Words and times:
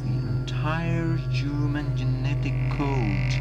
the 0.00 0.08
entire 0.08 1.16
human 1.30 1.96
genetic 1.96 2.54
code. 2.70 3.32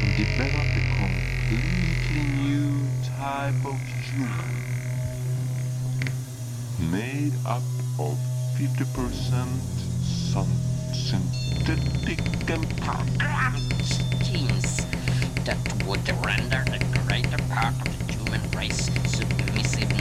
And 0.00 0.16
develop 0.16 0.66
a 0.76 0.82
completely 0.98 2.22
new 2.42 2.86
type 3.18 3.64
of 3.64 3.78
human 4.10 4.64
made 6.90 7.32
up 7.46 7.62
of 7.98 8.18
50% 8.58 9.46
synthetic 10.92 12.20
and 12.50 12.76
programmed 12.80 13.84
genes 14.22 14.86
that 15.44 15.58
would 15.86 16.06
render 16.24 16.64
the 16.70 16.78
greater 17.06 17.38
part 17.48 17.74
of 17.86 18.06
the 18.06 18.12
human 18.12 18.50
race 18.50 18.90
submissive 19.06 19.93